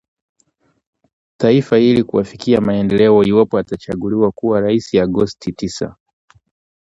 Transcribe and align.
taifa 1.37 1.77
hili 1.77 2.03
kuaafikia 2.03 2.61
maendeleo 2.61 3.23
iwapo 3.23 3.57
atachaguliwa 3.57 4.31
kuwa 4.31 4.61
rais 4.61 4.95
agosti 4.95 5.51
tisa 5.53 5.95